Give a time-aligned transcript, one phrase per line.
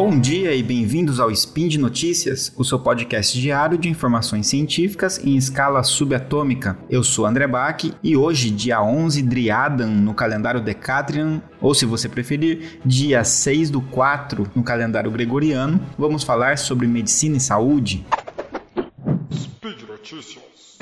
[0.00, 5.18] Bom dia e bem-vindos ao Spin de Notícias, o seu podcast diário de informações científicas
[5.18, 6.78] em escala subatômica.
[6.88, 12.08] Eu sou André Bach e hoje, dia 11 Driadan no calendário Decatrian, ou se você
[12.08, 18.06] preferir, dia 6 do 4 no calendário gregoriano, vamos falar sobre medicina e saúde.
[19.32, 20.78] Speed Notícias.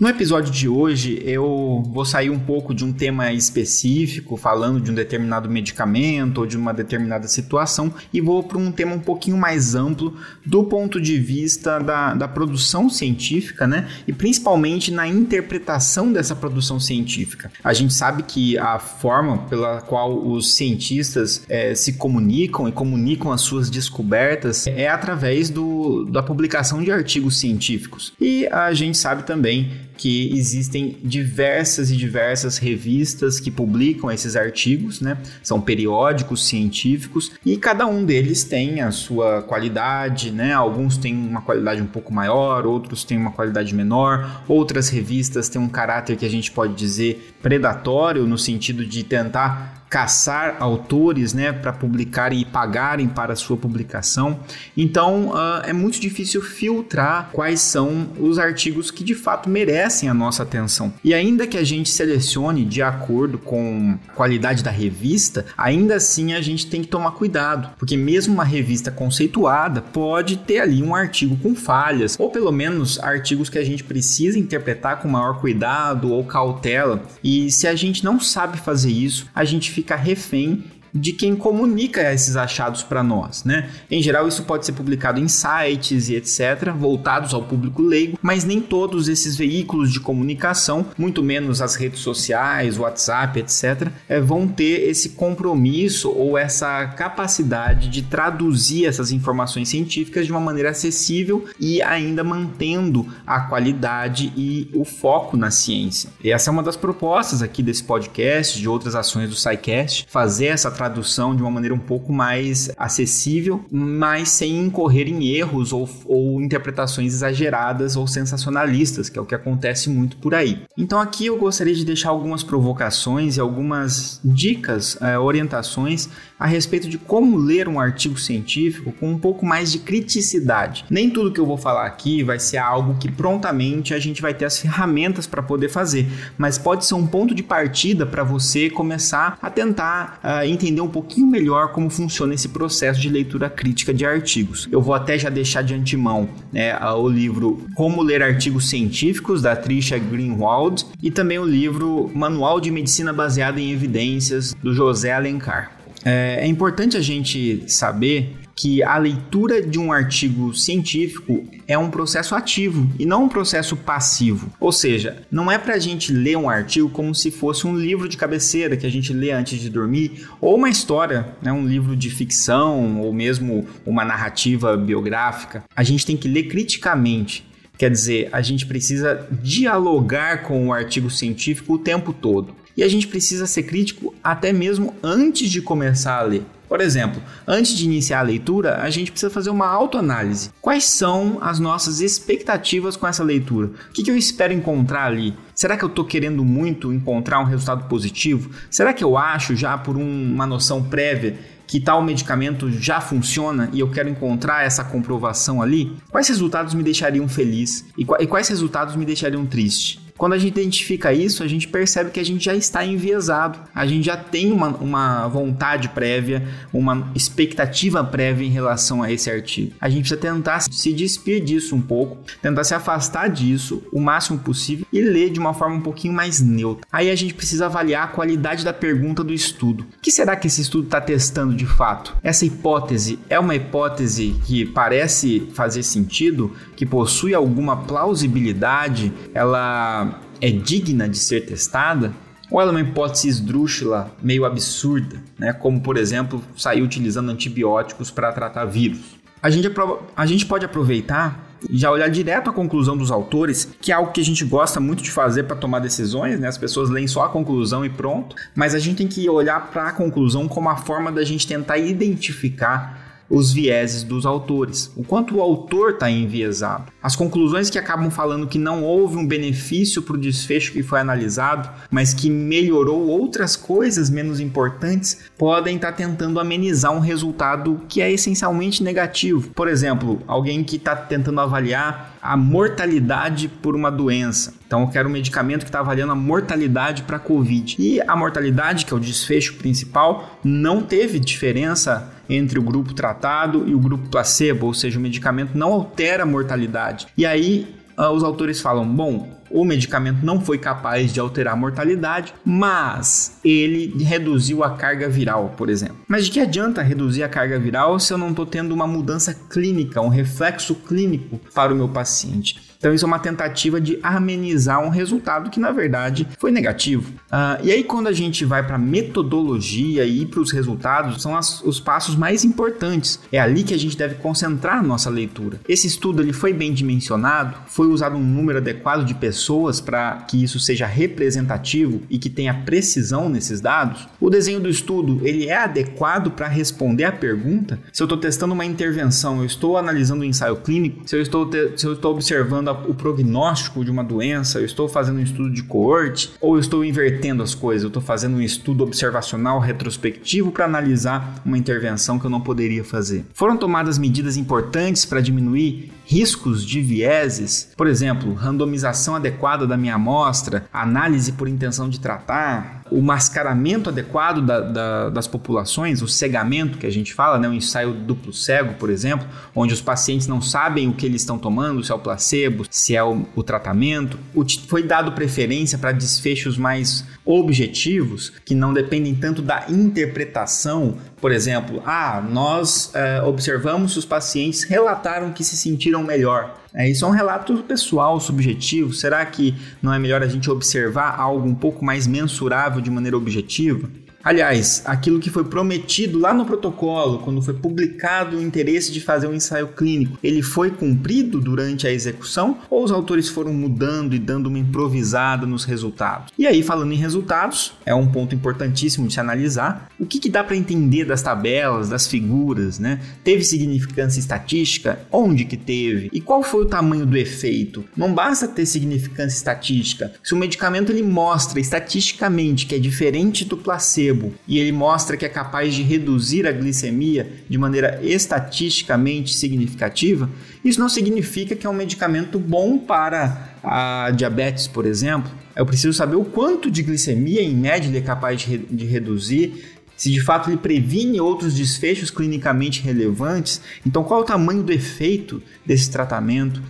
[0.00, 4.92] No episódio de hoje, eu vou sair um pouco de um tema específico, falando de
[4.92, 9.36] um determinado medicamento ou de uma determinada situação, e vou para um tema um pouquinho
[9.36, 10.16] mais amplo
[10.46, 13.88] do ponto de vista da, da produção científica, né?
[14.06, 17.50] E principalmente na interpretação dessa produção científica.
[17.64, 23.32] A gente sabe que a forma pela qual os cientistas é, se comunicam e comunicam
[23.32, 28.12] as suas descobertas é através do, da publicação de artigos científicos.
[28.20, 35.00] E a gente sabe também que existem diversas e diversas revistas que publicam esses artigos,
[35.00, 35.18] né?
[35.42, 40.52] São periódicos científicos e cada um deles tem a sua qualidade, né?
[40.52, 45.60] Alguns têm uma qualidade um pouco maior, outros têm uma qualidade menor, outras revistas têm
[45.60, 51.52] um caráter que a gente pode dizer predatório no sentido de tentar caçar autores né,
[51.52, 54.40] para publicarem e pagarem para sua publicação.
[54.76, 60.14] Então uh, é muito difícil filtrar quais são os artigos que de fato merecem a
[60.14, 60.92] nossa atenção.
[61.02, 66.34] E ainda que a gente selecione de acordo com a qualidade da revista, ainda assim
[66.34, 70.94] a gente tem que tomar cuidado, porque mesmo uma revista conceituada pode ter ali um
[70.94, 76.12] artigo com falhas, ou pelo menos artigos que a gente precisa interpretar com maior cuidado
[76.12, 77.02] ou cautela.
[77.22, 82.12] E se a gente não sabe fazer isso, a gente fica refém de quem comunica
[82.12, 83.70] esses achados para nós, né?
[83.90, 88.44] Em geral, isso pode ser publicado em sites e etc, voltados ao público leigo, mas
[88.44, 94.46] nem todos esses veículos de comunicação, muito menos as redes sociais, WhatsApp, etc, é, vão
[94.46, 101.44] ter esse compromisso ou essa capacidade de traduzir essas informações científicas de uma maneira acessível
[101.58, 106.10] e ainda mantendo a qualidade e o foco na ciência.
[106.22, 110.46] E essa é uma das propostas aqui desse podcast, de outras ações do SciCast, fazer
[110.46, 115.88] essa tradução de uma maneira um pouco mais acessível, mas sem incorrer em erros ou,
[116.04, 120.62] ou interpretações exageradas ou sensacionalistas, que é o que acontece muito por aí.
[120.76, 126.88] Então aqui eu gostaria de deixar algumas provocações e algumas dicas, é, orientações a respeito
[126.88, 130.84] de como ler um artigo científico com um pouco mais de criticidade.
[130.88, 134.32] Nem tudo que eu vou falar aqui vai ser algo que prontamente a gente vai
[134.32, 136.06] ter as ferramentas para poder fazer,
[136.36, 140.80] mas pode ser um ponto de partida para você começar a tentar uh, entender entender
[140.80, 144.68] um pouquinho melhor como funciona esse processo de leitura crítica de artigos.
[144.70, 149.56] Eu vou até já deixar de antemão né, o livro Como Ler Artigos Científicos, da
[149.56, 155.72] Trisha Greenwald, e também o livro Manual de Medicina Baseada em Evidências, do José Alencar.
[156.04, 161.90] É, é importante a gente saber que a leitura de um artigo científico é um
[161.90, 164.50] processo ativo e não um processo passivo.
[164.58, 168.08] Ou seja, não é para a gente ler um artigo como se fosse um livro
[168.08, 171.94] de cabeceira que a gente lê antes de dormir, ou uma história, né, um livro
[171.94, 175.62] de ficção, ou mesmo uma narrativa biográfica.
[175.76, 177.46] A gente tem que ler criticamente.
[177.78, 182.56] Quer dizer, a gente precisa dialogar com o artigo científico o tempo todo.
[182.76, 186.42] E a gente precisa ser crítico até mesmo antes de começar a ler.
[186.68, 190.50] Por exemplo, antes de iniciar a leitura, a gente precisa fazer uma autoanálise.
[190.60, 193.68] Quais são as nossas expectativas com essa leitura?
[193.68, 195.34] O que, eu espero encontrar ali?
[195.54, 198.50] Será que eu estou querendo muito encontrar um resultado positivo?
[198.70, 203.68] Será que eu acho já por um, uma noção prévia que tal medicamento já funciona
[203.72, 205.96] e eu quero encontrar essa comprovação ali?
[206.10, 210.07] Quais resultados me deixariam feliz e quais resultados me deixariam triste?
[210.18, 213.86] Quando a gente identifica isso, a gente percebe que a gente já está enviesado, a
[213.86, 219.74] gente já tem uma, uma vontade prévia, uma expectativa prévia em relação a esse artigo.
[219.80, 224.40] A gente precisa tentar se despir disso um pouco, tentar se afastar disso o máximo
[224.40, 226.84] possível e ler de uma forma um pouquinho mais neutra.
[226.90, 229.86] Aí a gente precisa avaliar a qualidade da pergunta do estudo.
[229.98, 232.16] O que será que esse estudo está testando de fato?
[232.24, 240.07] Essa hipótese é uma hipótese que parece fazer sentido, que possui alguma plausibilidade, ela
[240.40, 242.12] é digna de ser testada?
[242.50, 245.52] Ou ela é uma hipótese esdrúxula, meio absurda, né?
[245.52, 249.18] como por exemplo sair utilizando antibióticos para tratar vírus?
[249.42, 249.70] A gente,
[250.16, 254.12] a gente pode aproveitar e já olhar direto à conclusão dos autores, que é algo
[254.12, 256.48] que a gente gosta muito de fazer para tomar decisões, né?
[256.48, 259.88] As pessoas leem só a conclusão e pronto, mas a gente tem que olhar para
[259.88, 265.36] a conclusão como a forma da gente tentar identificar os vieses dos autores, o quanto
[265.36, 266.92] o autor está enviesado.
[267.02, 271.00] As conclusões que acabam falando que não houve um benefício para o desfecho que foi
[271.00, 277.80] analisado, mas que melhorou outras coisas menos importantes, podem estar tá tentando amenizar um resultado
[277.88, 279.50] que é essencialmente negativo.
[279.50, 284.54] Por exemplo, alguém que está tentando avaliar a mortalidade por uma doença.
[284.66, 287.76] Então, eu quero um medicamento que está avaliando a mortalidade para a Covid.
[287.78, 293.64] E a mortalidade, que é o desfecho principal, não teve diferença entre o grupo tratado
[293.66, 297.06] e o grupo placebo, ou seja, o medicamento não altera a mortalidade.
[297.16, 301.56] E aí, uh, os autores falam: bom, o medicamento não foi capaz de alterar a
[301.56, 305.96] mortalidade, mas ele reduziu a carga viral, por exemplo.
[306.06, 309.34] Mas de que adianta reduzir a carga viral se eu não estou tendo uma mudança
[309.34, 312.68] clínica, um reflexo clínico para o meu paciente?
[312.78, 317.10] Então, isso é uma tentativa de amenizar um resultado que, na verdade, foi negativo.
[317.24, 321.60] Uh, e aí, quando a gente vai para metodologia e para os resultados, são as,
[321.62, 323.18] os passos mais importantes.
[323.32, 325.60] É ali que a gente deve concentrar a nossa leitura.
[325.68, 329.37] Esse estudo ele foi bem dimensionado, foi usado um número adequado de pessoas
[329.80, 334.08] para que isso seja representativo e que tenha precisão nesses dados.
[334.20, 338.54] O desenho do estudo ele é adequado para responder à pergunta se eu estou testando
[338.54, 342.68] uma intervenção, eu estou analisando um ensaio clínico, se eu estou, se eu estou observando
[342.88, 346.84] o prognóstico de uma doença, eu estou fazendo um estudo de coorte, ou eu estou
[346.84, 352.26] invertendo as coisas, eu estou fazendo um estudo observacional retrospectivo para analisar uma intervenção que
[352.26, 353.24] eu não poderia fazer.
[353.34, 359.96] Foram tomadas medidas importantes para diminuir riscos de vieses, por exemplo, randomização adequada da minha
[359.96, 366.78] amostra, análise por intenção de tratar, o mascaramento adequado da, da, das populações, o cegamento
[366.78, 370.40] que a gente fala, né, o ensaio duplo cego, por exemplo, onde os pacientes não
[370.40, 374.18] sabem o que eles estão tomando, se é o placebo, se é o, o tratamento.
[374.34, 381.32] O, foi dado preferência para desfechos mais objetivos, que não dependem tanto da interpretação por
[381.32, 386.54] exemplo, ah, nós é, observamos se os pacientes relataram que se sentiram melhor.
[386.74, 388.92] É, isso é um relato pessoal, subjetivo.
[388.92, 393.16] Será que não é melhor a gente observar algo um pouco mais mensurável de maneira
[393.16, 393.88] objetiva?
[394.28, 399.26] Aliás, aquilo que foi prometido lá no protocolo, quando foi publicado o interesse de fazer
[399.26, 404.18] um ensaio clínico, ele foi cumprido durante a execução ou os autores foram mudando e
[404.18, 406.30] dando uma improvisada nos resultados?
[406.38, 409.88] E aí, falando em resultados, é um ponto importantíssimo de se analisar.
[409.98, 413.00] O que, que dá para entender das tabelas, das figuras, né?
[413.24, 415.00] Teve significância estatística?
[415.10, 416.10] Onde que teve?
[416.12, 417.82] E qual foi o tamanho do efeito?
[417.96, 420.12] Não basta ter significância estatística.
[420.22, 425.24] Se o medicamento ele mostra estatisticamente que é diferente do placebo, e ele mostra que
[425.24, 430.28] é capaz de reduzir a glicemia de maneira estatisticamente significativa,
[430.64, 435.30] isso não significa que é um medicamento bom para a diabetes, por exemplo.
[435.54, 439.64] Eu preciso saber o quanto de glicemia, em média, ele é capaz de, de reduzir,
[439.98, 444.72] se de fato ele previne outros desfechos clinicamente relevantes, então qual é o tamanho do
[444.72, 446.62] efeito desse tratamento?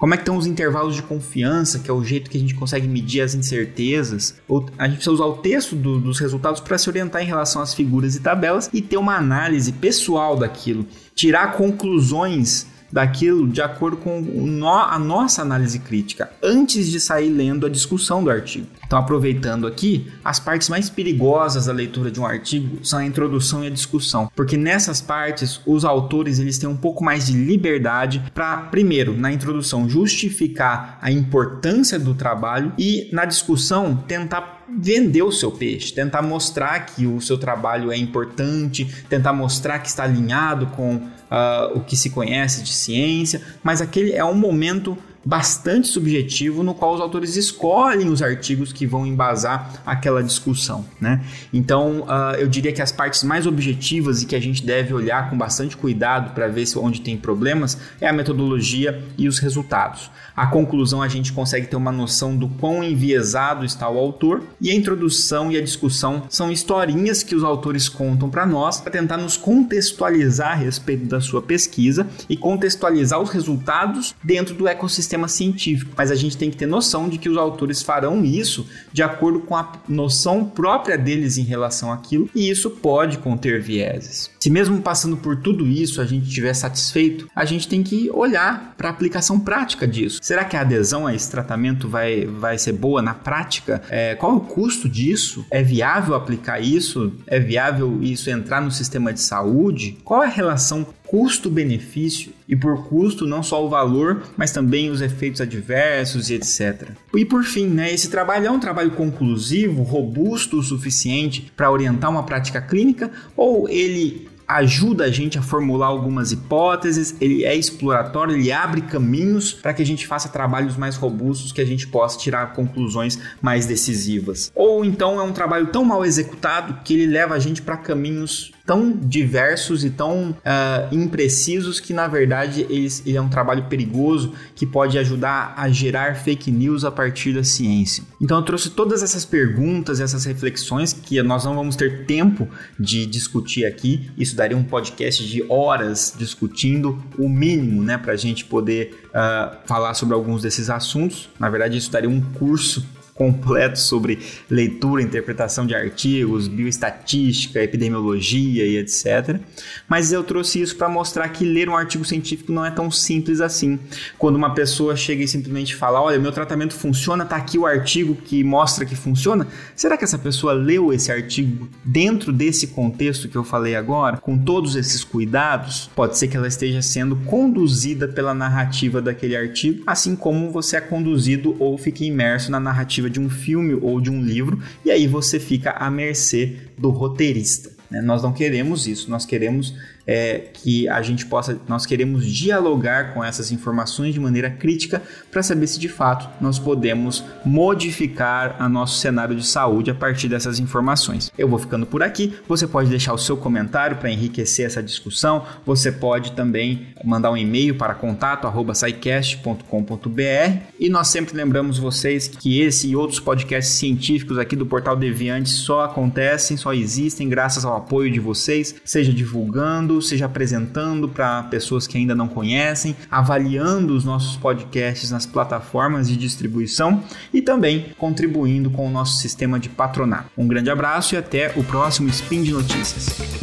[0.00, 2.54] Como é que estão os intervalos de confiança, que é o jeito que a gente
[2.54, 4.34] consegue medir as incertezas?
[4.78, 7.74] A gente precisa usar o texto do, dos resultados para se orientar em relação às
[7.74, 14.24] figuras e tabelas e ter uma análise pessoal daquilo, tirar conclusões daquilo de acordo com
[14.66, 18.66] a nossa análise crítica, antes de sair lendo a discussão do artigo.
[18.84, 23.62] Então, aproveitando aqui, as partes mais perigosas da leitura de um artigo são a introdução
[23.62, 28.22] e a discussão, porque nessas partes os autores eles têm um pouco mais de liberdade
[28.34, 35.32] para, primeiro, na introdução justificar a importância do trabalho e na discussão tentar vender o
[35.32, 40.66] seu peixe, tentar mostrar que o seu trabalho é importante, tentar mostrar que está alinhado
[40.68, 46.62] com uh, o que se conhece de ciência, mas aquele é um momento bastante subjetivo
[46.62, 51.22] no qual os autores escolhem os artigos que vão embasar aquela discussão, né?
[51.52, 55.28] Então, uh, eu diria que as partes mais objetivas e que a gente deve olhar
[55.28, 60.10] com bastante cuidado para ver se onde tem problemas é a metodologia e os resultados.
[60.34, 64.70] A conclusão a gente consegue ter uma noção do quão enviesado está o autor e
[64.70, 69.18] a introdução e a discussão são historinhas que os autores contam para nós para tentar
[69.18, 75.26] nos contextualizar a respeito da sua pesquisa e contextualizar os resultados dentro do ecossistema sistema
[75.26, 79.02] científico, mas a gente tem que ter noção de que os autores farão isso de
[79.02, 84.30] acordo com a noção própria deles em relação àquilo, e isso pode conter vieses.
[84.38, 88.74] Se mesmo passando por tudo isso a gente estiver satisfeito, a gente tem que olhar
[88.76, 90.20] para a aplicação prática disso.
[90.22, 93.82] Será que a adesão a esse tratamento vai, vai ser boa na prática?
[93.90, 95.44] É, qual o custo disso?
[95.50, 97.12] É viável aplicar isso?
[97.26, 99.98] É viável isso entrar no sistema de saúde?
[100.04, 105.00] Qual é a relação custo-benefício e por custo não só o valor, mas também os
[105.00, 106.90] efeitos adversos e etc.
[107.12, 112.12] E por fim, né, esse trabalho é um trabalho conclusivo, robusto o suficiente para orientar
[112.12, 118.34] uma prática clínica ou ele ajuda a gente a formular algumas hipóteses, ele é exploratório,
[118.34, 122.18] ele abre caminhos para que a gente faça trabalhos mais robustos, que a gente possa
[122.18, 124.50] tirar conclusões mais decisivas.
[124.54, 128.52] Ou então é um trabalho tão mal executado que ele leva a gente para caminhos
[128.70, 134.32] tão diversos e tão uh, imprecisos que na verdade eles, ele é um trabalho perigoso
[134.54, 138.04] que pode ajudar a gerar fake news a partir da ciência.
[138.20, 142.46] Então eu trouxe todas essas perguntas, essas reflexões que nós não vamos ter tempo
[142.78, 144.08] de discutir aqui.
[144.16, 149.56] Isso daria um podcast de horas discutindo o mínimo, né, para a gente poder uh,
[149.66, 151.28] falar sobre alguns desses assuntos.
[151.40, 152.86] Na verdade, isso daria um curso
[153.20, 159.38] completo sobre leitura, interpretação de artigos, bioestatística, epidemiologia e etc.
[159.86, 163.42] Mas eu trouxe isso para mostrar que ler um artigo científico não é tão simples
[163.42, 163.78] assim.
[164.16, 168.14] Quando uma pessoa chega e simplesmente fala: Olha, meu tratamento funciona, tá aqui o artigo
[168.14, 169.46] que mostra que funciona.
[169.76, 174.38] Será que essa pessoa leu esse artigo dentro desse contexto que eu falei agora, com
[174.38, 175.90] todos esses cuidados?
[175.94, 180.80] Pode ser que ela esteja sendo conduzida pela narrativa daquele artigo, assim como você é
[180.80, 185.06] conduzido ou fica imerso na narrativa de um filme ou de um livro, e aí
[185.06, 187.70] você fica à mercê do roteirista.
[187.90, 188.00] Né?
[188.00, 189.74] Nós não queremos isso, nós queremos
[190.10, 195.00] é, que a gente possa, nós queremos dialogar com essas informações de maneira crítica
[195.30, 200.26] para saber se de fato nós podemos modificar a nosso cenário de saúde a partir
[200.26, 201.30] dessas informações.
[201.38, 202.34] Eu vou ficando por aqui.
[202.48, 205.46] Você pode deixar o seu comentário para enriquecer essa discussão.
[205.64, 212.88] Você pode também mandar um e-mail para contato@saicast.com.br e nós sempre lembramos vocês que esse
[212.88, 218.10] e outros podcasts científicos aqui do Portal Deviante só acontecem, só existem graças ao apoio
[218.10, 224.36] de vocês, seja divulgando seja apresentando para pessoas que ainda não conhecem, avaliando os nossos
[224.36, 227.02] podcasts nas plataformas de distribuição
[227.32, 230.30] e também contribuindo com o nosso sistema de patronato.
[230.36, 233.40] Um grande abraço e até o próximo Spin de Notícias.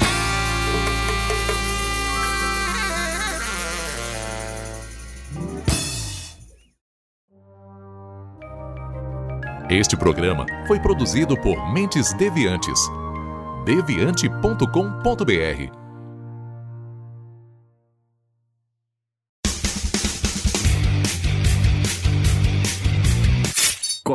[9.70, 12.80] Este programa foi produzido por Mentes Deviantes.
[13.66, 15.87] deviante.com.br